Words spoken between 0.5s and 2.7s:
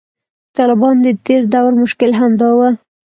طالبانو د تیر دور مشکل همدا و